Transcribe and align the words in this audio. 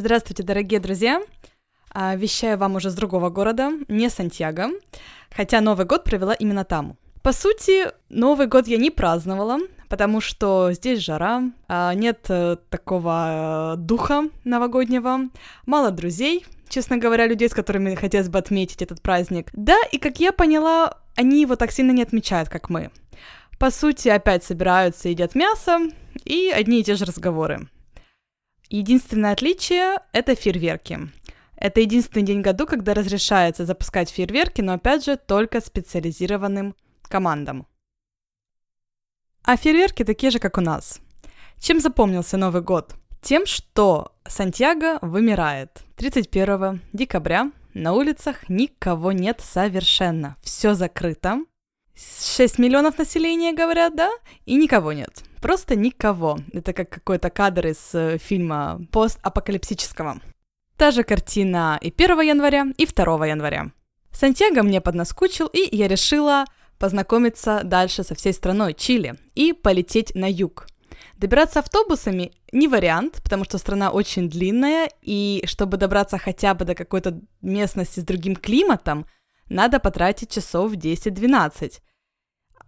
Здравствуйте, 0.00 0.42
дорогие 0.42 0.80
друзья! 0.80 1.20
А, 1.92 2.16
вещаю 2.16 2.56
вам 2.56 2.76
уже 2.76 2.88
с 2.88 2.94
другого 2.94 3.28
города, 3.28 3.70
не 3.88 4.08
Сантьяго, 4.08 4.70
хотя 5.30 5.60
Новый 5.60 5.84
год 5.84 6.04
провела 6.04 6.32
именно 6.32 6.64
там. 6.64 6.96
По 7.20 7.32
сути, 7.32 7.86
Новый 8.08 8.46
год 8.46 8.66
я 8.66 8.78
не 8.78 8.90
праздновала, 8.90 9.58
потому 9.90 10.22
что 10.22 10.72
здесь 10.72 11.00
жара, 11.00 11.42
а, 11.68 11.92
нет 11.92 12.24
э, 12.30 12.56
такого 12.70 13.74
э, 13.74 13.76
духа 13.76 14.30
новогоднего, 14.44 15.28
мало 15.66 15.90
друзей, 15.90 16.46
честно 16.70 16.96
говоря, 16.96 17.26
людей, 17.26 17.50
с 17.50 17.54
которыми 17.54 17.94
хотелось 17.94 18.30
бы 18.30 18.38
отметить 18.38 18.80
этот 18.80 19.02
праздник. 19.02 19.50
Да, 19.52 19.76
и 19.92 19.98
как 19.98 20.18
я 20.18 20.32
поняла, 20.32 20.96
они 21.14 21.42
его 21.42 21.56
так 21.56 21.72
сильно 21.72 21.90
не 21.90 22.02
отмечают, 22.02 22.48
как 22.48 22.70
мы. 22.70 22.90
По 23.58 23.70
сути, 23.70 24.08
опять 24.08 24.44
собираются, 24.44 25.10
едят 25.10 25.34
мясо, 25.34 25.78
и 26.24 26.48
одни 26.48 26.80
и 26.80 26.84
те 26.84 26.94
же 26.94 27.04
разговоры. 27.04 27.68
Единственное 28.70 29.32
отличие— 29.32 29.98
это 30.12 30.36
фейерверки. 30.36 31.10
Это 31.56 31.80
единственный 31.80 32.22
день 32.22 32.40
году, 32.40 32.66
когда 32.66 32.94
разрешается 32.94 33.66
запускать 33.66 34.10
фейерверки, 34.10 34.60
но 34.60 34.74
опять 34.74 35.04
же 35.04 35.16
только 35.16 35.60
специализированным 35.60 36.76
командам. 37.02 37.66
А 39.42 39.56
фейерверки 39.56 40.04
такие 40.04 40.30
же, 40.30 40.38
как 40.38 40.56
у 40.56 40.60
нас. 40.60 41.00
Чем 41.58 41.80
запомнился 41.80 42.36
Новый 42.36 42.62
год? 42.62 42.94
Тем, 43.20 43.44
что 43.44 44.12
Сантьяго 44.26 44.98
вымирает. 45.02 45.82
31 45.96 46.80
декабря 46.92 47.50
на 47.74 47.92
улицах 47.92 48.48
никого 48.48 49.10
нет 49.10 49.40
совершенно. 49.40 50.36
Все 50.42 50.74
закрыто. 50.74 51.40
6 52.00 52.58
миллионов 52.58 52.98
населения, 52.98 53.52
говорят, 53.52 53.94
да? 53.94 54.10
И 54.46 54.54
никого 54.56 54.92
нет. 54.92 55.22
Просто 55.40 55.76
никого. 55.76 56.38
Это 56.52 56.72
как 56.72 56.88
какой-то 56.88 57.30
кадр 57.30 57.68
из 57.68 57.94
э, 57.94 58.18
фильма 58.18 58.80
постапокалипсического. 58.90 60.20
Та 60.76 60.90
же 60.90 61.02
картина 61.02 61.78
и 61.82 61.92
1 61.96 62.20
января, 62.20 62.66
и 62.76 62.86
2 62.86 63.26
января. 63.26 63.70
Сантьяго 64.12 64.62
мне 64.62 64.80
поднаскучил, 64.80 65.46
и 65.46 65.76
я 65.76 65.88
решила 65.88 66.44
познакомиться 66.78 67.60
дальше 67.64 68.02
со 68.02 68.14
всей 68.14 68.32
страной 68.32 68.74
Чили 68.74 69.16
и 69.34 69.52
полететь 69.52 70.14
на 70.14 70.30
юг. 70.30 70.66
Добираться 71.16 71.58
автобусами 71.58 72.32
не 72.50 72.66
вариант, 72.66 73.20
потому 73.22 73.44
что 73.44 73.58
страна 73.58 73.90
очень 73.90 74.30
длинная, 74.30 74.88
и 75.02 75.42
чтобы 75.44 75.76
добраться 75.76 76.16
хотя 76.16 76.54
бы 76.54 76.64
до 76.64 76.74
какой-то 76.74 77.20
местности 77.42 78.00
с 78.00 78.04
другим 78.04 78.34
климатом, 78.34 79.06
надо 79.50 79.80
потратить 79.80 80.30
часов 80.30 80.72
10-12. 80.72 81.80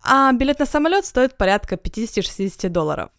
А 0.05 0.33
билет 0.33 0.59
на 0.59 0.67
самолет 0.67 1.07
стоит 1.07 1.37
порядка 1.37 1.77
50-60 1.77 2.69
долларов. 2.69 3.11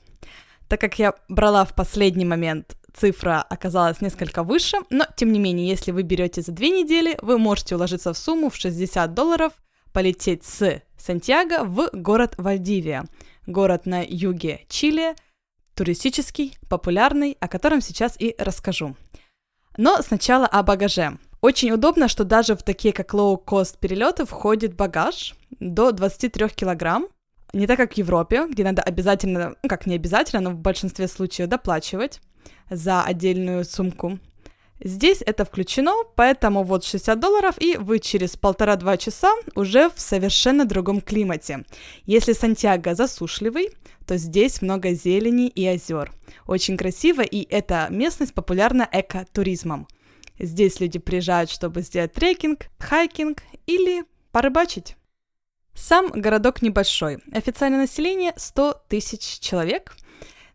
Так 0.68 0.82
как 0.82 1.00
я 1.00 1.14
брала 1.30 1.66
в 1.66 1.76
последний 1.76 2.26
момент, 2.26 2.76
цифра 2.94 3.42
оказалась 3.42 4.02
несколько 4.02 4.44
выше, 4.44 4.78
но 4.90 5.06
тем 5.16 5.32
не 5.32 5.40
менее, 5.40 5.68
если 5.68 5.92
вы 5.92 6.04
берете 6.04 6.42
за 6.42 6.52
две 6.52 6.70
недели, 6.70 7.18
вы 7.22 7.38
можете 7.38 7.76
уложиться 7.76 8.14
в 8.14 8.18
сумму 8.18 8.50
в 8.50 8.56
60 8.56 9.14
долларов, 9.14 9.54
полететь 9.92 10.44
с 10.44 10.82
Сантьяго 10.98 11.64
в 11.64 11.90
город 11.94 12.36
Вальдивия, 12.38 13.06
город 13.46 13.86
на 13.86 14.04
юге 14.06 14.66
Чили, 14.70 15.16
туристический, 15.76 16.58
популярный, 16.70 17.38
о 17.40 17.48
котором 17.48 17.82
сейчас 17.82 18.16
и 18.20 18.36
расскажу. 18.38 18.96
Но 19.78 20.02
сначала 20.02 20.46
о 20.46 20.64
багаже. 20.64 21.18
Очень 21.44 21.72
удобно, 21.72 22.08
что 22.08 22.24
даже 22.24 22.56
в 22.56 22.64
такие 22.64 22.94
как 22.94 23.14
low-cost 23.14 23.76
перелеты 23.78 24.26
входит 24.26 24.78
багаж 24.78 25.36
до 25.60 25.92
23 25.92 26.48
килограмм. 26.48 27.08
Не 27.52 27.68
так, 27.68 27.76
как 27.76 27.96
в 27.96 27.98
Европе, 27.98 28.48
где 28.48 28.64
надо 28.64 28.82
обязательно, 28.82 29.54
ну 29.62 29.68
как 29.68 29.86
не 29.86 29.96
обязательно, 29.96 30.40
но 30.40 30.52
в 30.52 30.60
большинстве 30.60 31.10
случаев 31.10 31.50
доплачивать 31.50 32.22
за 32.70 33.04
отдельную 33.04 33.66
сумку. 33.66 34.20
Здесь 34.80 35.22
это 35.22 35.44
включено, 35.44 35.92
поэтому 36.16 36.64
вот 36.64 36.86
60 36.86 37.20
долларов, 37.20 37.56
и 37.60 37.76
вы 37.76 38.00
через 38.00 38.38
полтора-два 38.38 38.96
часа 38.96 39.34
уже 39.54 39.90
в 39.90 40.00
совершенно 40.00 40.64
другом 40.64 41.02
климате. 41.02 41.66
Если 42.06 42.32
Сантьяго 42.32 42.96
засушливый, 42.96 43.72
то 44.08 44.16
здесь 44.16 44.62
много 44.62 44.94
зелени 44.94 45.50
и 45.50 45.68
озер. 45.68 46.14
Очень 46.48 46.78
красиво, 46.78 47.20
и 47.20 47.46
эта 47.50 47.88
местность 47.90 48.34
популярна 48.34 48.88
экотуризмом. 48.90 49.88
Здесь 50.44 50.82
люди 50.82 51.00
приезжают, 51.00 51.50
чтобы 51.50 51.82
сделать 51.84 52.12
трекинг, 52.12 52.66
хайкинг 52.78 53.42
или 53.66 54.04
порыбачить. 54.34 54.98
Сам 55.74 56.08
городок 56.12 56.62
небольшой. 56.62 57.20
Официальное 57.32 57.80
население 57.80 58.34
100 58.36 58.84
тысяч 58.90 59.40
человек. 59.40 59.96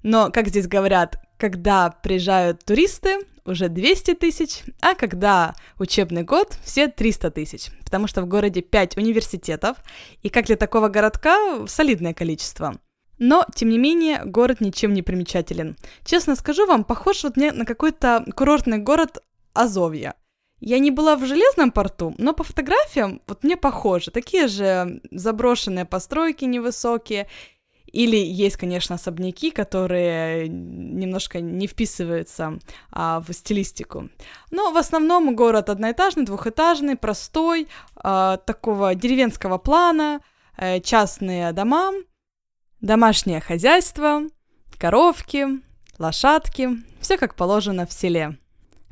Но, 0.02 0.30
как 0.30 0.48
здесь 0.48 0.68
говорят, 0.68 1.16
когда 1.38 1.88
приезжают 1.90 2.64
туристы, 2.66 3.20
уже 3.46 3.70
200 3.70 4.14
тысяч, 4.16 4.62
а 4.82 4.94
когда 4.94 5.54
учебный 5.78 6.22
год, 6.22 6.58
все 6.62 6.88
300 6.88 7.30
тысяч, 7.30 7.70
потому 7.82 8.08
что 8.08 8.20
в 8.20 8.26
городе 8.26 8.60
5 8.60 8.98
университетов, 8.98 9.78
и 10.22 10.28
как 10.28 10.44
для 10.44 10.56
такого 10.56 10.88
городка 10.88 11.66
солидное 11.66 12.12
количество. 12.12 12.78
Но, 13.18 13.46
тем 13.54 13.70
не 13.70 13.78
менее, 13.78 14.22
город 14.24 14.60
ничем 14.60 14.92
не 14.92 15.02
примечателен. 15.02 15.76
Честно 16.04 16.36
скажу 16.36 16.66
вам, 16.66 16.84
похож 16.84 17.24
вот 17.24 17.36
мне 17.36 17.52
на 17.52 17.64
какой-то 17.64 18.24
курортный 18.36 18.78
город 18.78 19.22
Азовья. 19.58 20.14
Я 20.60 20.78
не 20.78 20.90
была 20.90 21.16
в 21.16 21.24
железном 21.24 21.70
порту, 21.72 22.14
но 22.18 22.32
по 22.32 22.44
фотографиям 22.44 23.20
вот 23.26 23.44
мне 23.44 23.56
похоже. 23.56 24.10
Такие 24.10 24.48
же 24.48 25.00
заброшенные 25.10 25.84
постройки 25.84 26.44
невысокие. 26.44 27.28
Или 27.86 28.16
есть, 28.16 28.56
конечно, 28.56 28.96
особняки, 28.96 29.50
которые 29.50 30.46
немножко 30.48 31.40
не 31.40 31.66
вписываются 31.66 32.58
а, 32.92 33.20
в 33.26 33.32
стилистику. 33.32 34.10
Но 34.50 34.70
в 34.72 34.76
основном 34.76 35.34
город 35.34 35.70
одноэтажный, 35.70 36.24
двухэтажный, 36.24 36.96
простой, 36.96 37.66
а, 37.96 38.36
такого 38.36 38.94
деревенского 38.94 39.58
плана, 39.58 40.20
а, 40.56 40.80
частные 40.80 41.52
дома, 41.52 41.92
домашнее 42.80 43.40
хозяйство, 43.40 44.22
коровки, 44.76 45.46
лошадки, 45.98 46.68
все 47.00 47.16
как 47.16 47.36
положено 47.36 47.86
в 47.86 47.92
селе. 47.92 48.38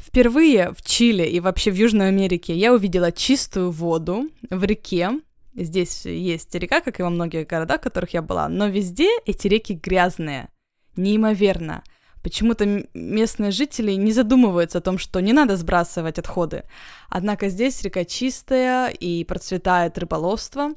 Впервые 0.06 0.72
в 0.72 0.82
Чили 0.82 1.24
и 1.24 1.40
вообще 1.40 1.72
в 1.72 1.74
Южной 1.74 2.08
Америке 2.08 2.54
я 2.54 2.72
увидела 2.72 3.10
чистую 3.10 3.72
воду 3.72 4.30
в 4.48 4.62
реке. 4.62 5.20
Здесь 5.56 6.06
есть 6.06 6.54
река, 6.54 6.80
как 6.80 7.00
и 7.00 7.02
во 7.02 7.10
многих 7.10 7.48
городах, 7.48 7.80
в 7.80 7.84
которых 7.84 8.14
я 8.14 8.22
была, 8.22 8.48
но 8.48 8.68
везде 8.68 9.08
эти 9.24 9.48
реки 9.48 9.72
грязные. 9.72 10.48
Неимоверно. 10.94 11.82
Почему-то 12.22 12.86
местные 12.94 13.50
жители 13.50 13.92
не 13.92 14.12
задумываются 14.12 14.78
о 14.78 14.80
том, 14.80 14.96
что 14.96 15.18
не 15.18 15.32
надо 15.32 15.56
сбрасывать 15.56 16.20
отходы. 16.20 16.62
Однако 17.08 17.48
здесь 17.48 17.82
река 17.82 18.04
чистая 18.04 18.90
и 18.90 19.24
процветает 19.24 19.98
рыболовство. 19.98 20.74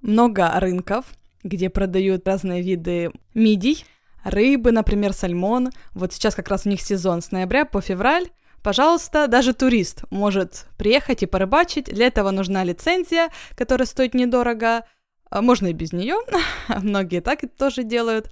Много 0.00 0.50
рынков, 0.58 1.06
где 1.44 1.70
продают 1.70 2.26
разные 2.26 2.62
виды 2.62 3.12
мидий, 3.32 3.84
рыбы, 4.24 4.72
например, 4.72 5.12
сальмон. 5.12 5.70
Вот 5.92 6.12
сейчас 6.12 6.34
как 6.34 6.48
раз 6.48 6.66
у 6.66 6.68
них 6.68 6.80
сезон 6.80 7.22
с 7.22 7.30
ноября 7.30 7.64
по 7.64 7.80
февраль. 7.80 8.26
Пожалуйста, 8.62 9.26
даже 9.26 9.54
турист 9.54 10.04
может 10.10 10.66
приехать 10.78 11.22
и 11.22 11.26
порыбачить. 11.26 11.86
Для 11.86 12.06
этого 12.06 12.30
нужна 12.30 12.62
лицензия, 12.62 13.30
которая 13.56 13.86
стоит 13.86 14.14
недорого. 14.14 14.84
А, 15.30 15.42
можно 15.42 15.68
и 15.68 15.72
без 15.72 15.92
нее. 15.92 16.16
Многие 16.68 17.20
так 17.20 17.40
тоже 17.58 17.82
делают. 17.82 18.30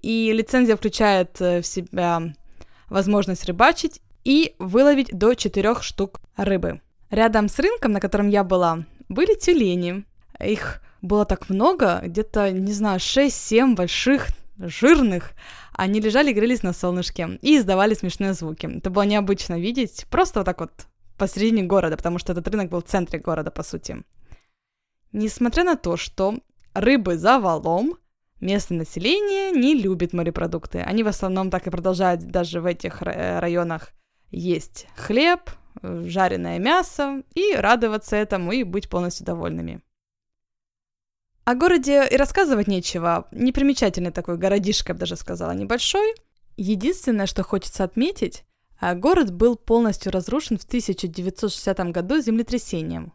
И 0.00 0.32
лицензия 0.32 0.76
включает 0.76 1.40
э, 1.40 1.60
в 1.60 1.66
себя 1.66 2.22
возможность 2.88 3.44
рыбачить 3.46 4.00
и 4.22 4.54
выловить 4.58 5.16
до 5.16 5.34
4 5.34 5.76
штук 5.80 6.20
рыбы. 6.36 6.80
Рядом 7.10 7.48
с 7.48 7.58
рынком, 7.58 7.92
на 7.92 8.00
котором 8.00 8.28
я 8.28 8.44
была, 8.44 8.84
были 9.08 9.34
тюлени. 9.34 10.04
Их 10.40 10.82
было 11.02 11.24
так 11.24 11.48
много, 11.48 12.00
где-то, 12.04 12.50
не 12.50 12.72
знаю, 12.72 12.98
6-7 12.98 13.74
больших, 13.74 14.28
жирных. 14.58 15.32
Они 15.72 16.00
лежали, 16.00 16.32
грелись 16.32 16.62
на 16.62 16.72
солнышке 16.72 17.38
и 17.42 17.58
издавали 17.58 17.94
смешные 17.94 18.34
звуки. 18.34 18.66
Это 18.78 18.90
было 18.90 19.02
необычно 19.02 19.58
видеть, 19.58 20.06
просто 20.10 20.40
вот 20.40 20.46
так 20.46 20.60
вот 20.60 20.86
посредине 21.16 21.62
города, 21.62 21.96
потому 21.96 22.18
что 22.18 22.32
этот 22.32 22.48
рынок 22.48 22.70
был 22.70 22.80
в 22.80 22.84
центре 22.84 23.18
города, 23.18 23.50
по 23.50 23.62
сути. 23.62 24.04
Несмотря 25.12 25.64
на 25.64 25.76
то, 25.76 25.96
что 25.96 26.38
рыбы 26.72 27.16
за 27.16 27.38
валом, 27.38 27.98
местное 28.40 28.78
население 28.78 29.52
не 29.52 29.74
любит 29.74 30.12
морепродукты. 30.12 30.80
Они 30.80 31.02
в 31.02 31.08
основном 31.08 31.50
так 31.50 31.66
и 31.66 31.70
продолжают 31.70 32.24
даже 32.24 32.60
в 32.60 32.66
этих 32.66 33.00
районах 33.00 33.92
есть 34.30 34.86
хлеб, 34.96 35.50
жареное 35.82 36.58
мясо 36.58 37.22
и 37.34 37.54
радоваться 37.54 38.16
этому 38.16 38.52
и 38.52 38.64
быть 38.64 38.88
полностью 38.88 39.24
довольными. 39.26 39.82
О 41.44 41.54
городе 41.54 42.08
и 42.10 42.16
рассказывать 42.16 42.68
нечего. 42.68 43.28
Непримечательный 43.30 44.10
такой 44.10 44.38
городишко, 44.38 44.90
я 44.90 44.94
бы 44.94 45.00
даже 45.00 45.14
сказала, 45.16 45.52
небольшой. 45.52 46.14
Единственное, 46.56 47.26
что 47.26 47.42
хочется 47.42 47.84
отметить, 47.84 48.44
а, 48.80 48.94
город 48.94 49.30
был 49.30 49.56
полностью 49.56 50.10
разрушен 50.10 50.56
в 50.56 50.64
1960 50.64 51.92
году 51.92 52.18
землетрясением. 52.20 53.12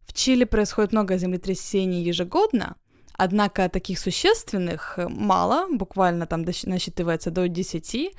В 0.00 0.14
Чили 0.14 0.42
происходит 0.42 0.90
много 0.90 1.16
землетрясений 1.16 2.02
ежегодно, 2.02 2.74
однако 3.12 3.68
таких 3.68 4.00
существенных 4.00 4.98
мало, 5.08 5.68
буквально 5.70 6.26
там 6.26 6.44
насчитывается 6.64 7.30
до 7.30 7.46
10, 7.46 8.16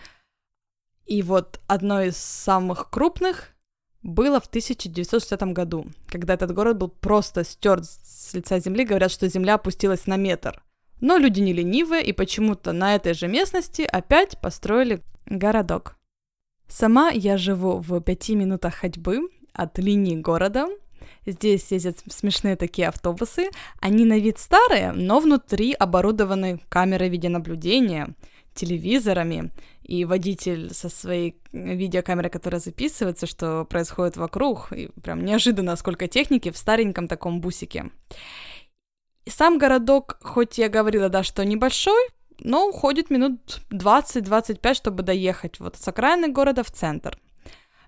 И 1.07 1.21
вот 1.23 1.59
одно 1.67 2.03
из 2.03 2.15
самых 2.15 2.89
крупных 2.89 3.49
было 4.01 4.39
в 4.39 4.45
1960 4.45 5.41
году, 5.53 5.87
когда 6.07 6.33
этот 6.33 6.53
город 6.53 6.77
был 6.77 6.87
просто 6.87 7.43
стерт 7.43 7.85
с 7.85 8.33
лица 8.33 8.59
земли. 8.59 8.85
Говорят, 8.85 9.11
что 9.11 9.27
земля 9.27 9.55
опустилась 9.55 10.07
на 10.07 10.15
метр. 10.15 10.63
Но 11.01 11.17
люди 11.17 11.39
не 11.39 11.53
ленивые, 11.53 12.03
и 12.03 12.13
почему-то 12.13 12.71
на 12.71 12.95
этой 12.95 13.13
же 13.13 13.27
местности 13.27 13.83
опять 13.83 14.39
построили 14.39 15.01
городок. 15.25 15.95
Сама 16.67 17.09
я 17.09 17.37
живу 17.37 17.79
в 17.79 17.99
пяти 18.01 18.35
минутах 18.35 18.75
ходьбы 18.75 19.29
от 19.53 19.79
линии 19.79 20.15
города. 20.15 20.67
Здесь 21.25 21.71
ездят 21.71 21.99
смешные 22.09 22.55
такие 22.55 22.87
автобусы. 22.87 23.49
Они 23.79 24.05
на 24.05 24.19
вид 24.19 24.39
старые, 24.39 24.91
но 24.91 25.19
внутри 25.19 25.73
оборудованы 25.73 26.61
камерой 26.69 27.09
видеонаблюдения, 27.09 28.13
телевизорами, 28.53 29.51
и 29.83 30.05
водитель 30.05 30.73
со 30.73 30.87
своей 30.87 31.41
видеокамерой, 31.51 32.29
которая 32.29 32.61
записывается, 32.61 33.25
что 33.25 33.65
происходит 33.65 34.17
вокруг, 34.17 34.71
и 34.71 34.89
прям 35.01 35.25
неожиданно 35.25 35.75
сколько 35.75 36.07
техники 36.07 36.51
в 36.51 36.57
стареньком 36.57 37.07
таком 37.07 37.41
бусике. 37.41 37.89
Сам 39.27 39.57
городок, 39.57 40.19
хоть 40.21 40.57
я 40.57 40.69
говорила, 40.69 41.09
да, 41.09 41.23
что 41.23 41.43
небольшой, 41.43 41.99
но 42.39 42.67
уходит 42.67 43.09
минут 43.09 43.61
20-25, 43.71 44.73
чтобы 44.73 45.03
доехать 45.03 45.59
вот 45.59 45.75
с 45.75 45.87
окраины 45.87 46.29
города 46.29 46.63
в 46.63 46.71
центр. 46.71 47.17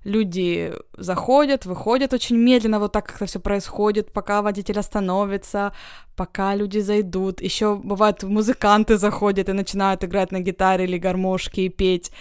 Люди 0.04 0.74
заходят, 0.98 1.66
выходят 1.66 2.14
очень 2.14 2.36
медленно, 2.36 2.80
вот 2.80 2.92
так 2.92 3.06
как 3.06 3.18
это 3.18 3.26
все 3.28 3.40
происходит, 3.40 4.12
пока 4.12 4.42
водитель 4.42 4.80
остановится, 4.80 5.74
пока 6.16 6.56
люди 6.56 6.80
зайдут. 6.80 7.42
Еще 7.42 7.76
бывает, 7.76 8.24
музыканты 8.24 8.98
заходят 8.98 9.50
и 9.50 9.54
начинают 9.54 10.04
играть 10.04 10.32
на 10.32 10.40
гитаре 10.40 10.86
или 10.86 10.98
гармошке 10.98 11.66
и 11.66 11.70
петь. 11.70 12.12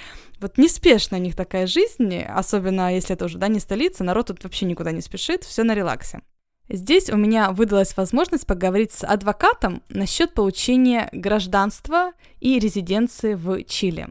Вот 0.40 0.58
неспешно 0.58 1.16
у 1.16 1.20
них 1.20 1.36
такая 1.36 1.66
жизнь, 1.66 2.18
особенно 2.22 2.94
если 2.94 3.14
это 3.14 3.24
уже, 3.26 3.38
да, 3.38 3.48
не 3.48 3.60
столица, 3.60 4.04
народ 4.04 4.26
тут 4.26 4.44
вообще 4.44 4.66
никуда 4.66 4.92
не 4.92 5.00
спешит, 5.00 5.44
все 5.44 5.62
на 5.62 5.74
релаксе. 5.74 6.20
Здесь 6.68 7.10
у 7.10 7.16
меня 7.16 7.50
выдалась 7.50 7.96
возможность 7.96 8.46
поговорить 8.46 8.92
с 8.92 9.04
адвокатом 9.04 9.82
насчет 9.88 10.34
получения 10.34 11.08
гражданства 11.12 12.12
и 12.38 12.58
резиденции 12.58 13.34
в 13.34 13.64
Чили. 13.64 14.08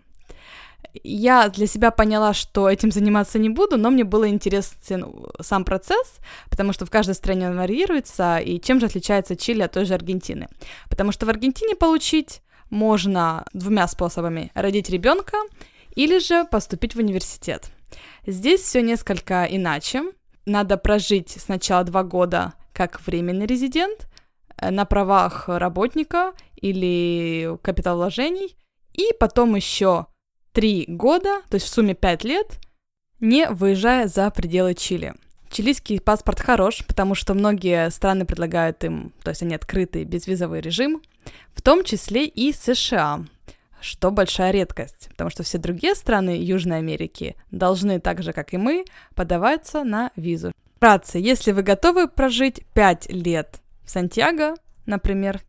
Я 0.93 1.49
для 1.49 1.67
себя 1.67 1.91
поняла, 1.91 2.33
что 2.33 2.69
этим 2.69 2.91
заниматься 2.91 3.39
не 3.39 3.49
буду, 3.49 3.77
но 3.77 3.89
мне 3.89 4.03
было 4.03 4.27
интересен 4.27 5.05
сам 5.39 5.63
процесс, 5.63 6.19
потому 6.49 6.73
что 6.73 6.85
в 6.85 6.89
каждой 6.89 7.15
стране 7.15 7.49
он 7.49 7.57
варьируется, 7.57 8.37
и 8.37 8.59
чем 8.59 8.79
же 8.79 8.87
отличается 8.87 9.35
Чили 9.35 9.61
от 9.61 9.71
той 9.71 9.85
же 9.85 9.93
Аргентины. 9.93 10.47
Потому 10.89 11.11
что 11.11 11.25
в 11.25 11.29
Аргентине 11.29 11.75
получить 11.75 12.41
можно 12.69 13.45
двумя 13.53 13.87
способами. 13.87 14.51
Родить 14.53 14.89
ребенка 14.89 15.37
или 15.95 16.19
же 16.19 16.45
поступить 16.45 16.95
в 16.95 16.99
университет. 16.99 17.71
Здесь 18.25 18.61
все 18.61 18.81
несколько 18.81 19.45
иначе 19.45 20.03
надо 20.45 20.77
прожить 20.77 21.29
сначала 21.39 21.83
два 21.83 22.03
года 22.03 22.53
как 22.73 23.01
временный 23.05 23.45
резидент 23.45 24.07
э, 24.57 24.69
на 24.69 24.85
правах 24.85 25.47
работника 25.47 26.33
или 26.55 27.57
капиталовложений, 27.61 28.55
и 28.93 29.13
потом 29.19 29.55
еще 29.55 30.07
три 30.51 30.85
года, 30.87 31.41
то 31.49 31.55
есть 31.55 31.67
в 31.67 31.69
сумме 31.69 31.93
пять 31.93 32.23
лет, 32.23 32.59
не 33.19 33.49
выезжая 33.49 34.07
за 34.07 34.29
пределы 34.29 34.73
Чили. 34.73 35.13
Чилийский 35.49 35.99
паспорт 35.99 36.39
хорош, 36.39 36.85
потому 36.85 37.15
что 37.15 37.33
многие 37.33 37.89
страны 37.89 38.25
предлагают 38.25 38.83
им, 38.83 39.13
то 39.23 39.29
есть 39.29 39.41
они 39.41 39.55
открытый 39.55 40.03
безвизовый 40.03 40.61
режим, 40.61 41.01
в 41.53 41.61
том 41.61 41.83
числе 41.83 42.25
и 42.25 42.53
США 42.53 43.25
что 43.81 44.11
большая 44.11 44.51
редкость, 44.51 45.09
потому 45.09 45.29
что 45.29 45.43
все 45.43 45.57
другие 45.57 45.95
страны 45.95 46.31
Южной 46.31 46.79
Америки 46.79 47.35
должны, 47.51 47.99
так 47.99 48.21
же 48.21 48.33
как 48.33 48.53
и 48.53 48.57
мы, 48.57 48.85
подаваться 49.15 49.83
на 49.83 50.11
визу. 50.15 50.51
Вкратце, 50.75 51.19
если 51.19 51.51
вы 51.51 51.61
готовы 51.61 52.07
прожить 52.07 52.65
5 52.73 53.09
лет 53.11 53.61
в 53.83 53.89
Сантьяго, 53.89 54.55
например, 54.85 55.41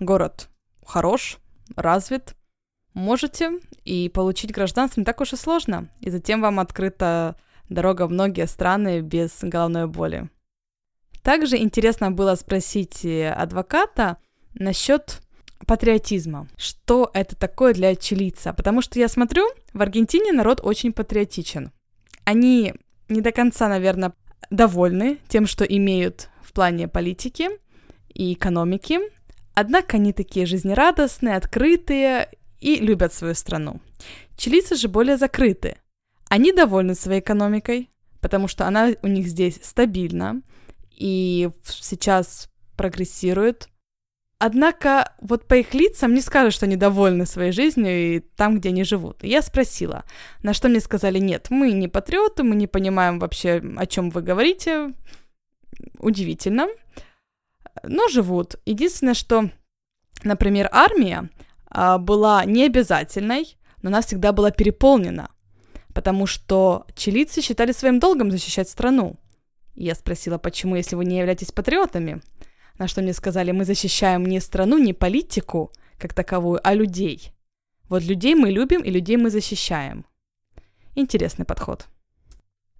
город 0.00 0.48
хорош, 0.84 1.38
развит, 1.76 2.34
можете 2.94 3.60
и 3.84 4.08
получить 4.08 4.52
гражданство 4.52 5.00
не 5.00 5.04
так 5.04 5.20
уж 5.20 5.32
и 5.32 5.36
сложно, 5.36 5.88
и 6.00 6.10
затем 6.10 6.40
вам 6.40 6.60
открыта 6.60 7.36
дорога 7.68 8.06
в 8.06 8.10
многие 8.10 8.46
страны 8.46 9.00
без 9.00 9.38
головной 9.42 9.86
боли. 9.86 10.30
Также 11.22 11.56
интересно 11.56 12.10
было 12.10 12.34
спросить 12.34 13.04
адвоката 13.04 14.18
насчет 14.54 15.20
патриотизма. 15.66 16.48
Что 16.56 17.10
это 17.14 17.34
такое 17.36 17.72
для 17.72 17.96
чилийца? 17.96 18.52
Потому 18.52 18.82
что 18.82 18.98
я 18.98 19.08
смотрю, 19.08 19.46
в 19.72 19.80
Аргентине 19.80 20.32
народ 20.32 20.60
очень 20.62 20.92
патриотичен. 20.92 21.72
Они 22.24 22.74
не 23.08 23.20
до 23.20 23.32
конца, 23.32 23.68
наверное, 23.68 24.12
довольны 24.50 25.18
тем, 25.28 25.46
что 25.46 25.64
имеют 25.64 26.28
в 26.42 26.52
плане 26.52 26.88
политики 26.88 27.48
и 28.12 28.34
экономики. 28.34 29.00
Однако 29.54 29.96
они 29.96 30.12
такие 30.12 30.46
жизнерадостные, 30.46 31.36
открытые 31.36 32.28
и 32.60 32.76
любят 32.76 33.12
свою 33.12 33.34
страну. 33.34 33.80
Чилийцы 34.36 34.76
же 34.76 34.88
более 34.88 35.16
закрыты. 35.16 35.78
Они 36.28 36.52
довольны 36.52 36.94
своей 36.94 37.20
экономикой, 37.20 37.90
потому 38.20 38.48
что 38.48 38.66
она 38.66 38.90
у 39.02 39.06
них 39.06 39.26
здесь 39.26 39.60
стабильна 39.62 40.42
и 40.90 41.50
сейчас 41.64 42.48
прогрессирует, 42.76 43.68
Однако 44.38 45.14
вот 45.22 45.46
по 45.46 45.54
их 45.54 45.72
лицам 45.72 46.12
не 46.12 46.20
скажешь, 46.20 46.54
что 46.54 46.66
они 46.66 46.76
довольны 46.76 47.24
своей 47.24 47.50
жизнью 47.50 48.16
и 48.16 48.20
там, 48.20 48.58
где 48.58 48.70
они 48.70 48.84
живут. 48.84 49.22
Я 49.22 49.40
спросила, 49.40 50.04
на 50.42 50.52
что 50.52 50.68
мне 50.68 50.80
сказали, 50.80 51.18
нет, 51.18 51.46
мы 51.48 51.72
не 51.72 51.88
патриоты, 51.88 52.42
мы 52.42 52.54
не 52.54 52.66
понимаем 52.66 53.18
вообще, 53.18 53.62
о 53.76 53.86
чем 53.86 54.10
вы 54.10 54.20
говорите. 54.20 54.92
Удивительно. 55.98 56.68
Но 57.84 58.08
живут. 58.08 58.56
Единственное, 58.66 59.14
что, 59.14 59.48
например, 60.24 60.68
армия 60.72 61.30
была 61.74 62.44
не 62.44 62.66
обязательной, 62.66 63.56
но 63.82 63.88
она 63.88 64.00
всегда 64.00 64.32
была 64.32 64.50
переполнена, 64.50 65.30
потому 65.92 66.26
что 66.26 66.86
чилийцы 66.94 67.42
считали 67.42 67.72
своим 67.72 67.98
долгом 67.98 68.30
защищать 68.30 68.68
страну. 68.68 69.16
Я 69.74 69.94
спросила, 69.94 70.38
почему, 70.38 70.76
если 70.76 70.96
вы 70.96 71.04
не 71.04 71.18
являетесь 71.18 71.52
патриотами? 71.52 72.22
На 72.78 72.88
что 72.88 73.02
мне 73.02 73.12
сказали, 73.12 73.52
мы 73.52 73.64
защищаем 73.64 74.24
не 74.24 74.40
страну, 74.40 74.78
не 74.78 74.92
политику 74.92 75.72
как 75.98 76.14
таковую, 76.14 76.60
а 76.62 76.74
людей. 76.74 77.32
Вот 77.88 78.02
людей 78.02 78.34
мы 78.34 78.50
любим 78.50 78.82
и 78.82 78.90
людей 78.90 79.16
мы 79.16 79.30
защищаем. 79.30 80.06
Интересный 80.94 81.44
подход. 81.44 81.86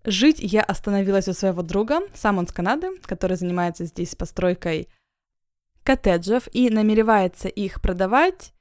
Жить 0.04 0.38
я 0.40 0.62
остановилась 0.62 1.28
у 1.28 1.32
своего 1.32 1.62
друга, 1.62 2.00
сам 2.14 2.38
он 2.38 2.46
с 2.46 2.52
Канады, 2.52 2.98
который 3.02 3.36
занимается 3.36 3.84
здесь 3.86 4.14
постройкой 4.14 4.88
коттеджев 5.82 6.48
и 6.52 6.70
намеревается 6.70 7.48
их 7.48 7.80
продавать 7.80 8.52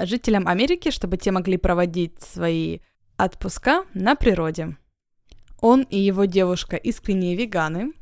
жителям 0.00 0.48
Америки, 0.48 0.90
чтобы 0.90 1.16
те 1.16 1.30
могли 1.30 1.56
проводить 1.56 2.20
свои 2.22 2.80
отпуска 3.16 3.84
на 3.94 4.14
природе. 4.14 4.76
Он 5.60 5.82
и 5.82 5.98
его 5.98 6.24
девушка 6.24 6.76
искренние 6.76 7.36
веганы, 7.36 7.92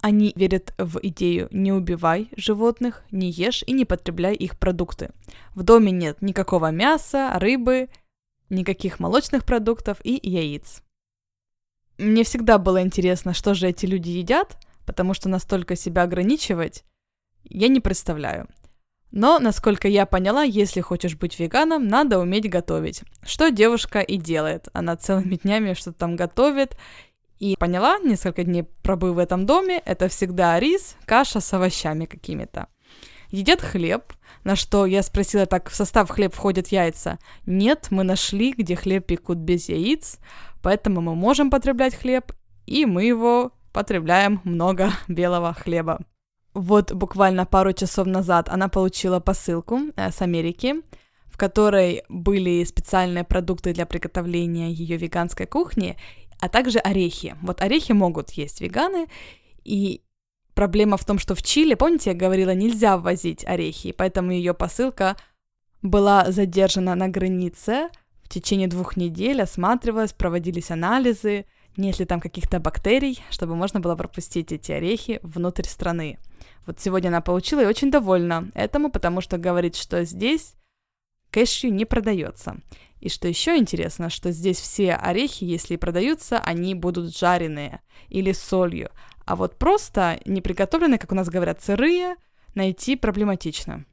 они 0.00 0.32
верят 0.36 0.74
в 0.78 1.00
идею 1.02 1.48
«не 1.50 1.72
убивай 1.72 2.28
животных, 2.36 3.02
не 3.10 3.30
ешь 3.30 3.64
и 3.66 3.72
не 3.72 3.84
потребляй 3.84 4.34
их 4.34 4.58
продукты». 4.58 5.10
В 5.54 5.64
доме 5.64 5.90
нет 5.90 6.22
никакого 6.22 6.70
мяса, 6.70 7.32
рыбы, 7.34 7.88
никаких 8.48 9.00
молочных 9.00 9.44
продуктов 9.44 9.98
и 10.04 10.18
яиц. 10.22 10.82
Мне 11.98 12.22
всегда 12.22 12.58
было 12.58 12.80
интересно, 12.82 13.34
что 13.34 13.54
же 13.54 13.68
эти 13.68 13.86
люди 13.86 14.10
едят, 14.10 14.56
потому 14.86 15.14
что 15.14 15.28
настолько 15.28 15.74
себя 15.74 16.04
ограничивать 16.04 16.84
я 17.42 17.66
не 17.66 17.80
представляю. 17.80 18.48
Но, 19.10 19.38
насколько 19.38 19.88
я 19.88 20.04
поняла, 20.04 20.42
если 20.42 20.80
хочешь 20.80 21.16
быть 21.16 21.38
веганом, 21.38 21.88
надо 21.88 22.18
уметь 22.18 22.48
готовить. 22.48 23.02
Что 23.24 23.50
девушка 23.50 24.00
и 24.00 24.16
делает. 24.16 24.68
Она 24.72 24.96
целыми 24.96 25.36
днями 25.36 25.72
что-то 25.72 25.98
там 25.98 26.16
готовит 26.16 26.76
и 27.38 27.56
поняла, 27.58 27.98
несколько 27.98 28.44
дней 28.44 28.64
пробыв 28.82 29.14
в 29.14 29.18
этом 29.18 29.46
доме, 29.46 29.80
это 29.84 30.08
всегда 30.08 30.58
рис, 30.58 30.96
каша 31.04 31.40
с 31.40 31.52
овощами 31.54 32.04
какими-то. 32.04 32.66
Едят 33.30 33.60
хлеб, 33.60 34.12
на 34.44 34.56
что 34.56 34.86
я 34.86 35.02
спросила, 35.02 35.46
так 35.46 35.68
в 35.68 35.74
состав 35.74 36.10
хлеб 36.10 36.34
входят 36.34 36.68
яйца? 36.68 37.18
Нет, 37.46 37.88
мы 37.90 38.02
нашли, 38.02 38.52
где 38.52 38.74
хлеб 38.74 39.06
пекут 39.06 39.38
без 39.38 39.68
яиц, 39.68 40.18
поэтому 40.62 41.00
мы 41.00 41.14
можем 41.14 41.50
потреблять 41.50 41.94
хлеб, 41.94 42.32
и 42.66 42.86
мы 42.86 43.04
его 43.04 43.52
потребляем 43.72 44.40
много 44.44 44.90
белого 45.08 45.52
хлеба. 45.52 46.00
Вот 46.54 46.92
буквально 46.92 47.46
пару 47.46 47.72
часов 47.72 48.06
назад 48.06 48.48
она 48.48 48.68
получила 48.68 49.20
посылку 49.20 49.80
э, 49.96 50.10
с 50.10 50.22
Америки, 50.22 50.76
в 51.26 51.36
которой 51.36 52.02
были 52.08 52.64
специальные 52.64 53.24
продукты 53.24 53.72
для 53.72 53.86
приготовления 53.86 54.70
ее 54.70 54.96
веганской 54.96 55.46
кухни, 55.46 55.96
а 56.40 56.48
также 56.48 56.78
орехи. 56.78 57.36
Вот 57.42 57.60
орехи 57.60 57.92
могут 57.92 58.30
есть 58.30 58.60
веганы, 58.60 59.06
и 59.64 60.02
проблема 60.54 60.96
в 60.96 61.04
том, 61.04 61.18
что 61.18 61.34
в 61.34 61.42
Чили, 61.42 61.74
помните, 61.74 62.10
я 62.10 62.16
говорила, 62.16 62.54
нельзя 62.54 62.96
ввозить 62.96 63.44
орехи, 63.44 63.92
поэтому 63.92 64.32
ее 64.32 64.54
посылка 64.54 65.16
была 65.82 66.30
задержана 66.30 66.94
на 66.94 67.08
границе 67.08 67.88
В 68.24 68.28
течение 68.28 68.68
двух 68.68 68.96
недель 68.96 69.40
осматривалось, 69.40 70.12
проводились 70.12 70.70
анализы, 70.70 71.46
нет 71.78 71.98
ли 71.98 72.04
там 72.04 72.20
каких-то 72.20 72.60
бактерий, 72.60 73.22
чтобы 73.30 73.56
можно 73.56 73.80
было 73.80 73.96
пропустить 73.96 74.52
эти 74.52 74.72
орехи 74.72 75.20
внутрь 75.22 75.64
страны. 75.64 76.18
Вот 76.66 76.80
сегодня 76.80 77.08
она 77.08 77.20
получила 77.20 77.62
и 77.62 77.66
очень 77.66 77.90
довольна 77.90 78.50
этому, 78.54 78.90
потому 78.90 79.20
что 79.20 79.38
говорит, 79.38 79.76
что 79.76 80.04
здесь 80.04 80.54
кэшью 81.30 81.72
не 81.72 81.84
продается. 81.84 82.58
И 83.00 83.08
что 83.08 83.28
еще 83.28 83.56
интересно, 83.56 84.10
что 84.10 84.32
здесь 84.32 84.58
все 84.58 84.94
орехи, 84.94 85.44
если 85.44 85.74
и 85.74 85.78
продаются, 85.78 86.38
они 86.40 86.74
будут 86.74 87.16
жареные 87.16 87.80
или 88.08 88.32
солью. 88.32 88.90
А 89.24 89.36
вот 89.36 89.56
просто 89.56 90.20
не 90.24 90.40
приготовленные, 90.40 90.98
как 90.98 91.12
у 91.12 91.14
нас 91.14 91.28
говорят, 91.28 91.62
сырые, 91.62 92.16
найти 92.54 92.96
проблематично. 92.96 93.84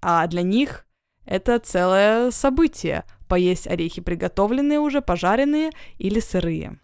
А 0.00 0.26
для 0.26 0.42
них 0.42 0.86
это 1.24 1.58
целое 1.58 2.30
событие– 2.30 3.04
поесть 3.28 3.68
орехи 3.68 4.00
приготовленные 4.00 4.80
уже, 4.80 5.02
пожаренные 5.02 5.70
или 5.98 6.18
сырые. 6.18 6.80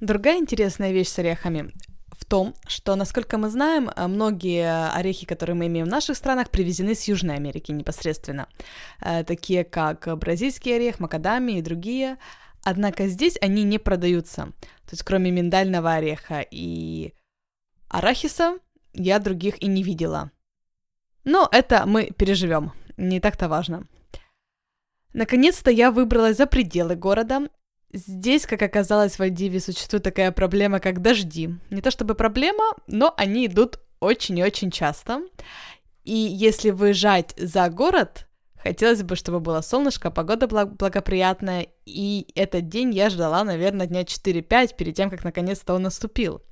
Другая 0.00 0.38
интересная 0.38 0.92
вещь 0.92 1.08
с 1.08 1.18
орехами 1.18 1.72
в 2.12 2.24
том, 2.24 2.54
что, 2.66 2.96
насколько 2.96 3.36
мы 3.36 3.50
знаем, 3.50 3.90
э, 3.90 4.06
многие 4.06 4.90
орехи, 4.92 5.26
которые 5.26 5.56
мы 5.56 5.66
имеем 5.66 5.86
в 5.86 5.90
наших 5.90 6.16
странах, 6.16 6.50
привезены 6.50 6.94
с 6.94 7.06
Южной 7.06 7.36
Америки 7.36 7.70
непосредственно, 7.70 8.48
э, 9.00 9.24
такие 9.24 9.62
как 9.62 10.08
бразильский 10.18 10.76
орех, 10.76 11.00
макадами 11.00 11.52
и 11.52 11.62
другие. 11.62 12.16
Однако 12.64 13.08
здесь 13.08 13.36
они 13.42 13.62
не 13.62 13.78
продаются. 13.78 14.52
То 14.84 14.92
есть 14.92 15.02
кроме 15.02 15.30
миндального 15.30 15.92
ореха 15.92 16.46
и 16.50 17.12
арахиса 17.88 18.58
я 18.94 19.18
других 19.18 19.62
и 19.62 19.66
не 19.66 19.82
видела. 19.82 20.30
Но 21.24 21.46
это 21.52 21.84
мы 21.86 22.10
переживем, 22.10 22.72
не 22.96 23.20
так-то 23.20 23.48
важно. 23.48 23.86
Наконец-то 25.12 25.70
я 25.70 25.90
выбралась 25.90 26.38
за 26.38 26.46
пределы 26.46 26.96
города 26.96 27.48
Здесь, 27.92 28.46
как 28.46 28.62
оказалось, 28.62 29.18
в 29.18 29.20
Альдиве 29.20 29.58
существует 29.58 30.04
такая 30.04 30.30
проблема, 30.30 30.78
как 30.78 31.02
дожди. 31.02 31.50
Не 31.70 31.80
то 31.80 31.90
чтобы 31.90 32.14
проблема, 32.14 32.74
но 32.86 33.12
они 33.16 33.46
идут 33.46 33.80
очень 33.98 34.38
и 34.38 34.44
очень 34.44 34.70
часто. 34.70 35.22
И 36.04 36.14
если 36.14 36.70
выезжать 36.70 37.34
за 37.36 37.68
город, 37.68 38.26
хотелось 38.56 39.02
бы, 39.02 39.16
чтобы 39.16 39.40
было 39.40 39.60
солнышко, 39.60 40.10
погода 40.10 40.46
благоприятная, 40.46 41.66
и 41.84 42.26
этот 42.34 42.68
день 42.68 42.94
я 42.94 43.10
ждала, 43.10 43.42
наверное, 43.42 43.86
дня 43.86 44.02
4-5 44.02 44.76
перед 44.76 44.94
тем, 44.94 45.10
как 45.10 45.24
наконец-то 45.24 45.74
он 45.74 45.82
наступил. 45.82 46.42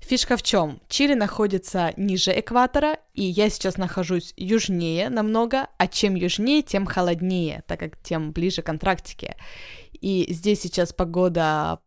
Фишка 0.00 0.36
в 0.36 0.42
чем? 0.42 0.80
Чили 0.88 1.14
находится 1.14 1.92
ниже 1.96 2.38
экватора, 2.38 2.98
и 3.14 3.24
я 3.24 3.50
сейчас 3.50 3.76
нахожусь 3.76 4.32
южнее 4.36 5.10
намного, 5.10 5.68
а 5.76 5.86
чем 5.86 6.14
южнее, 6.14 6.62
тем 6.62 6.86
холоднее, 6.86 7.62
так 7.66 7.80
как 7.80 8.02
тем 8.02 8.32
ближе 8.32 8.62
к 8.62 8.68
Антарктике. 8.68 9.36
И 10.00 10.26
здесь 10.32 10.60
сейчас 10.60 10.92
погода 10.92 11.80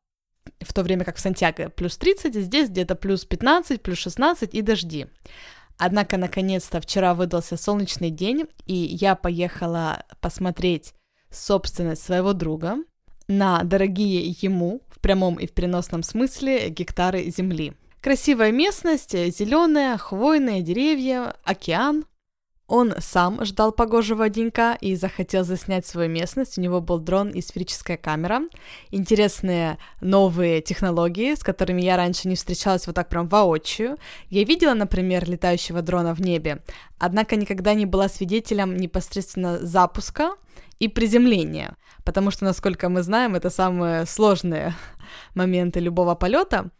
в 0.59 0.73
то 0.73 0.83
время 0.83 1.05
как 1.05 1.17
в 1.17 1.19
Сантьяго 1.19 1.69
плюс 1.69 1.97
30, 1.97 2.35
здесь 2.35 2.69
где-то 2.69 2.95
плюс 2.95 3.25
15, 3.25 3.81
плюс 3.81 3.97
16 3.97 4.53
и 4.53 4.61
дожди. 4.61 5.07
Однако, 5.77 6.17
наконец-то, 6.17 6.79
вчера 6.79 7.15
выдался 7.15 7.57
солнечный 7.57 8.11
день, 8.11 8.45
и 8.67 8.75
я 8.75 9.15
поехала 9.15 10.03
посмотреть 10.19 10.93
собственность 11.31 12.03
своего 12.03 12.33
друга 12.33 12.77
на 13.27 13.63
дорогие 13.63 14.35
ему, 14.41 14.81
в 14.89 14.99
прямом 14.99 15.39
и 15.39 15.47
в 15.47 15.53
переносном 15.53 16.03
смысле, 16.03 16.69
гектары 16.69 17.31
земли. 17.31 17.73
Красивая 18.01 18.51
местность, 18.51 19.11
зеленая, 19.11 19.95
хвойные 19.95 20.63
деревья, 20.63 21.35
океан. 21.43 22.05
Он 22.65 22.95
сам 22.97 23.45
ждал 23.45 23.71
погожего 23.71 24.27
денька 24.27 24.75
и 24.81 24.95
захотел 24.95 25.43
заснять 25.43 25.85
свою 25.85 26.09
местность. 26.09 26.57
У 26.57 26.61
него 26.61 26.81
был 26.81 26.97
дрон 26.97 27.29
и 27.29 27.41
сферическая 27.41 27.97
камера. 27.97 28.41
Интересные 28.89 29.77
новые 29.99 30.61
технологии, 30.61 31.35
с 31.35 31.43
которыми 31.43 31.83
я 31.83 31.95
раньше 31.95 32.27
не 32.27 32.35
встречалась 32.35 32.87
вот 32.87 32.95
так 32.95 33.07
прям 33.07 33.27
воочию. 33.27 33.97
Я 34.29 34.45
видела, 34.45 34.73
например, 34.73 35.29
летающего 35.29 35.83
дрона 35.83 36.15
в 36.15 36.21
небе, 36.21 36.63
однако 36.97 37.35
никогда 37.35 37.75
не 37.75 37.85
была 37.85 38.09
свидетелем 38.09 38.77
непосредственно 38.77 39.59
запуска 39.59 40.31
и 40.79 40.87
приземления, 40.87 41.77
потому 42.03 42.31
что, 42.31 42.45
насколько 42.45 42.89
мы 42.89 43.03
знаем, 43.03 43.35
это 43.35 43.51
самые 43.51 44.07
сложные 44.07 44.73
моменты 45.35 45.79
любого 45.79 46.15
полета. 46.15 46.71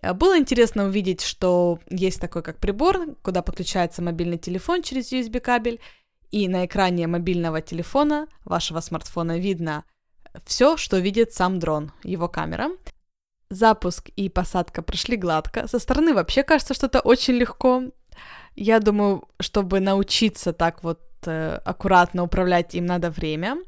Э, 0.00 0.12
было 0.12 0.38
интересно 0.38 0.84
увидеть, 0.84 1.22
что 1.22 1.78
есть 1.90 2.20
такой 2.20 2.42
как 2.42 2.58
прибор, 2.58 3.14
куда 3.22 3.42
подключается 3.42 4.02
мобильный 4.02 4.38
телефон 4.38 4.82
через 4.82 5.12
USB 5.12 5.40
кабель, 5.40 5.80
и 6.30 6.48
на 6.48 6.64
экране 6.64 7.06
мобильного 7.06 7.60
телефона 7.60 8.26
вашего 8.44 8.80
смартфона 8.80 9.38
видно 9.38 9.84
все, 10.46 10.76
что 10.76 10.98
видит 10.98 11.32
сам 11.32 11.58
дрон, 11.58 11.92
его 12.02 12.28
камера. 12.28 12.70
Запуск 13.50 14.08
и 14.16 14.30
посадка 14.30 14.80
прошли 14.80 15.16
гладко. 15.16 15.68
Со 15.68 15.78
стороны 15.78 16.14
вообще 16.14 16.42
кажется, 16.42 16.72
что 16.72 16.86
это 16.86 17.00
очень 17.00 17.34
легко. 17.34 17.82
Я 18.54 18.80
думаю, 18.80 19.28
чтобы 19.40 19.80
научиться 19.80 20.54
так 20.54 20.82
вот 20.82 21.00
э, 21.26 21.60
аккуратно 21.64 22.22
управлять 22.22 22.74
им 22.74 22.86
надо 22.86 23.10
время. 23.10 23.58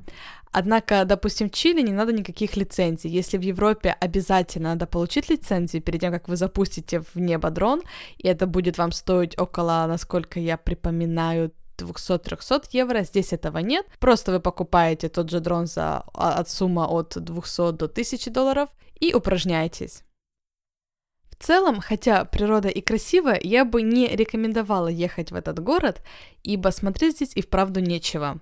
Однако, 0.57 1.05
допустим, 1.05 1.49
в 1.49 1.53
Чили 1.53 1.83
не 1.83 1.93
надо 1.93 2.13
никаких 2.13 2.57
лицензий. 2.57 3.11
Если 3.11 3.39
в 3.39 3.41
Европе 3.41 3.97
обязательно 4.01 4.69
надо 4.69 4.87
получить 4.87 5.29
лицензию 5.29 5.83
перед 5.83 6.01
тем, 6.01 6.13
как 6.13 6.29
вы 6.29 6.37
запустите 6.37 7.01
в 7.01 7.17
небо 7.17 7.51
дрон, 7.51 7.83
и 8.19 8.29
это 8.29 8.47
будет 8.47 8.79
вам 8.79 8.93
стоить 8.93 9.37
около, 9.37 9.85
насколько 9.89 10.39
я 10.39 10.57
припоминаю, 10.57 11.51
200-300 11.77 12.69
евро, 12.71 13.03
здесь 13.03 13.33
этого 13.33 13.59
нет. 13.59 13.85
Просто 13.99 14.31
вы 14.31 14.39
покупаете 14.39 15.09
тот 15.09 15.29
же 15.29 15.41
дрон 15.41 15.67
за 15.67 16.05
а, 16.15 16.39
от 16.39 16.49
суммы 16.49 16.87
от 16.87 17.17
200 17.17 17.73
до 17.73 17.87
1000 17.87 18.31
долларов 18.31 18.69
и 19.01 19.13
упражняетесь. 19.13 20.05
В 21.31 21.45
целом, 21.45 21.81
хотя 21.81 22.25
природа 22.25 22.69
и 22.69 22.81
красивая, 22.81 23.41
я 23.43 23.65
бы 23.65 23.83
не 23.83 24.07
рекомендовала 24.07 24.87
ехать 24.87 25.33
в 25.33 25.35
этот 25.35 25.59
город, 25.59 26.01
ибо 26.45 26.69
смотреть 26.69 27.17
здесь 27.17 27.33
и 27.35 27.43
вправду 27.43 27.81
нечего 27.81 28.41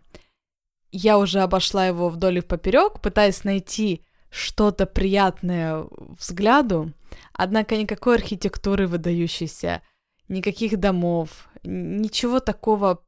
я 0.92 1.18
уже 1.18 1.40
обошла 1.40 1.86
его 1.86 2.08
вдоль 2.08 2.38
и 2.38 2.40
поперек, 2.42 3.00
пытаясь 3.00 3.44
найти 3.44 4.04
что-то 4.30 4.86
приятное 4.86 5.86
взгляду, 6.18 6.92
однако 7.32 7.76
никакой 7.76 8.16
архитектуры 8.16 8.86
выдающейся, 8.86 9.82
никаких 10.28 10.78
домов, 10.78 11.48
ничего 11.64 12.40
такого 12.40 13.02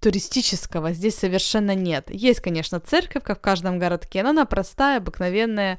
туристического 0.00 0.92
здесь 0.92 1.16
совершенно 1.16 1.74
нет. 1.74 2.10
Есть, 2.10 2.40
конечно, 2.40 2.80
церковь, 2.80 3.22
как 3.22 3.38
в 3.38 3.42
каждом 3.42 3.78
городке, 3.78 4.22
но 4.22 4.30
она 4.30 4.44
простая, 4.44 4.98
обыкновенная, 4.98 5.78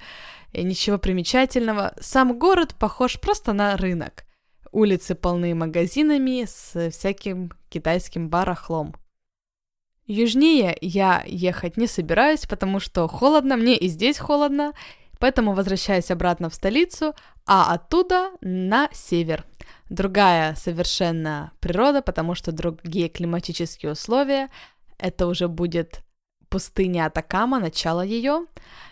ничего 0.54 0.98
примечательного. 0.98 1.94
Сам 2.00 2.38
город 2.38 2.76
похож 2.76 3.20
просто 3.20 3.54
на 3.54 3.78
рынок. 3.78 4.26
Улицы 4.72 5.16
полны 5.16 5.56
магазинами 5.56 6.46
с 6.46 6.92
всяким 6.92 7.52
китайским 7.70 8.30
барахлом. 8.30 8.96
Южнее 10.10 10.76
я 10.82 11.24
ехать 11.28 11.78
не 11.78 11.86
собираюсь, 11.86 12.48
потому 12.48 12.80
что 12.80 13.08
холодно, 13.08 13.56
мне 13.56 13.78
и 13.78 13.88
здесь 13.88 14.18
холодно, 14.18 14.74
поэтому 15.20 15.54
возвращаюсь 15.54 16.10
обратно 16.10 16.50
в 16.50 16.56
столицу, 16.56 17.14
а 17.46 17.72
оттуда 17.72 18.32
на 18.42 18.90
север. 18.92 19.46
Другая 19.88 20.56
совершенно 20.56 21.52
природа, 21.60 22.02
потому 22.02 22.34
что 22.34 22.52
другие 22.52 23.08
климатические 23.08 23.92
условия. 23.92 24.50
Это 24.98 25.28
уже 25.28 25.48
будет 25.48 26.02
пустыня 26.50 27.06
Атакама, 27.06 27.60
начало 27.60 28.02
ее. 28.02 28.48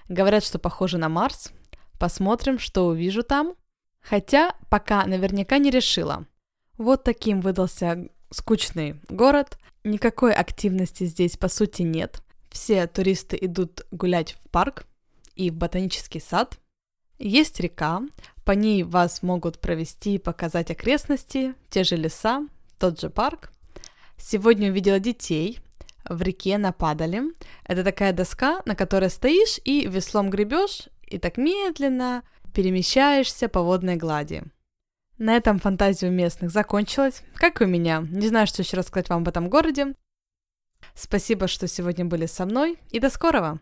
Говорят, 0.10 0.44
что 0.44 0.60
похоже 0.60 1.00
на 1.00 1.10
Марс. 1.10 1.52
Посмотрим, 1.98 2.60
что 2.60 2.86
увижу 2.86 3.24
там. 3.24 3.56
Хотя 4.02 4.54
пока 4.70 5.04
наверняка 5.08 5.58
не 5.58 5.72
решила. 5.72 6.28
Вот 6.78 7.04
таким 7.04 7.42
выдался 7.42 8.08
скучный 8.30 9.02
город. 9.10 9.58
Никакой 9.88 10.34
активности 10.34 11.06
здесь 11.06 11.38
по 11.38 11.48
сути 11.48 11.82
нет. 11.82 12.22
Все 12.50 12.88
туристы 12.88 13.38
идут 13.40 13.88
гулять 13.90 14.34
в 14.34 14.50
парк 14.50 14.86
и 15.36 15.50
в 15.50 15.54
ботанический 15.54 16.20
сад. 16.20 16.60
Есть 17.20 17.62
река, 17.62 18.02
по 18.44 18.52
ней 18.52 18.84
вас 18.84 19.24
могут 19.24 19.60
провести 19.60 20.16
и 20.16 20.20
показать 20.20 20.72
окрестности, 20.72 21.56
те 21.70 21.86
же 21.86 21.96
леса, 21.96 22.46
тот 22.78 23.00
же 23.00 23.10
парк. 23.10 23.54
Сегодня 24.18 24.72
увидела 24.72 25.00
детей 25.00 25.60
в 26.04 26.22
реке 26.22 26.58
на 26.58 26.74
падале. 26.74 27.24
Это 27.64 27.86
такая 27.86 28.12
доска, 28.12 28.62
на 28.66 28.76
которой 28.76 29.10
стоишь 29.10 29.58
и 29.64 29.88
веслом 29.88 30.30
гребешь, 30.30 30.90
и 31.08 31.18
так 31.18 31.38
медленно 31.38 32.24
перемещаешься 32.54 33.48
по 33.48 33.62
водной 33.62 33.96
глади. 33.96 34.44
На 35.18 35.36
этом 35.36 35.60
фантазия 35.60 36.10
у 36.10 36.12
местных 36.12 36.52
закончилась, 36.52 37.24
как 37.36 37.62
и 37.62 37.66
у 37.66 37.68
меня. 37.68 38.06
Не 38.10 38.28
знаю, 38.28 38.46
что 38.46 38.62
еще 38.62 38.78
рассказать 38.78 39.10
вам 39.10 39.22
об 39.22 39.28
этом 39.28 39.50
городе. 39.50 39.96
Спасибо, 40.94 41.48
что 41.48 41.68
сегодня 41.68 42.06
были 42.06 42.28
со 42.28 42.46
мной, 42.46 42.78
и 42.92 43.00
до 43.00 43.10
скорого! 43.10 43.60